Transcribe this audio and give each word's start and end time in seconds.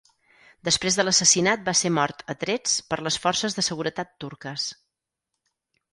Després 0.67 0.95
de 0.99 1.03
l'assassinat 1.05 1.67
va 1.67 1.75
ser 1.83 1.91
mort 1.99 2.25
a 2.35 2.37
trets 2.45 2.73
per 2.93 3.01
les 3.09 3.19
forces 3.27 3.59
de 3.59 3.67
seguretat 3.71 4.19
turques. 4.25 4.65